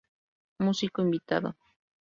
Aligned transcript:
Músico 0.57 1.03
invitado 1.03 1.55